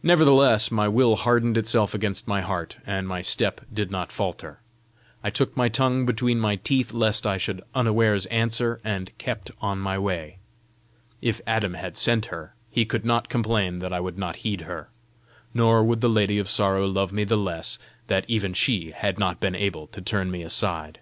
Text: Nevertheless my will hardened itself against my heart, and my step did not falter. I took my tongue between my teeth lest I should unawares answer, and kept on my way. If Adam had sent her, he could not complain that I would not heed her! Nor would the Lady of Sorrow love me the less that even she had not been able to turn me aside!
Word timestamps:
Nevertheless 0.00 0.70
my 0.70 0.86
will 0.86 1.16
hardened 1.16 1.56
itself 1.56 1.92
against 1.92 2.28
my 2.28 2.40
heart, 2.40 2.76
and 2.86 3.08
my 3.08 3.20
step 3.20 3.62
did 3.74 3.90
not 3.90 4.12
falter. 4.12 4.60
I 5.24 5.30
took 5.30 5.56
my 5.56 5.68
tongue 5.68 6.06
between 6.06 6.38
my 6.38 6.54
teeth 6.54 6.92
lest 6.92 7.26
I 7.26 7.36
should 7.36 7.60
unawares 7.74 8.26
answer, 8.26 8.80
and 8.84 9.10
kept 9.18 9.50
on 9.60 9.80
my 9.80 9.98
way. 9.98 10.38
If 11.20 11.40
Adam 11.48 11.74
had 11.74 11.96
sent 11.96 12.26
her, 12.26 12.54
he 12.70 12.84
could 12.84 13.04
not 13.04 13.28
complain 13.28 13.80
that 13.80 13.92
I 13.92 13.98
would 13.98 14.18
not 14.18 14.36
heed 14.46 14.60
her! 14.60 14.88
Nor 15.52 15.82
would 15.82 16.00
the 16.00 16.08
Lady 16.08 16.38
of 16.38 16.48
Sorrow 16.48 16.86
love 16.86 17.10
me 17.12 17.24
the 17.24 17.36
less 17.36 17.76
that 18.06 18.24
even 18.28 18.54
she 18.54 18.92
had 18.92 19.18
not 19.18 19.40
been 19.40 19.56
able 19.56 19.88
to 19.88 20.00
turn 20.00 20.30
me 20.30 20.42
aside! 20.44 21.00